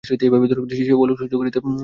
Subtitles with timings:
[0.03, 0.13] সে
[1.01, 1.79] আলোক সহ্য করিতে পারে নাই।